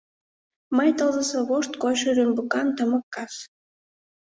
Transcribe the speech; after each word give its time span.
Май 0.75 0.89
тылзысе 0.97 1.39
вошт 1.49 1.73
койшо 1.81 2.09
рӱмбыкан 2.17 2.67
тымык 2.77 3.05
кас. 3.15 3.33